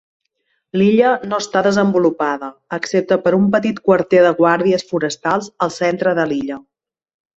L'illa 0.81 1.09
no 1.33 1.39
està 1.43 1.61
desenvolupada, 1.67 2.49
excepte 2.77 3.17
per 3.27 3.35
un 3.41 3.45
petit 3.57 3.83
quarter 3.91 4.25
de 4.29 4.33
guàrdies 4.41 4.87
forestals 4.93 5.51
al 5.67 5.75
centre 5.77 6.17
de 6.23 6.27
l'illa. 6.33 6.59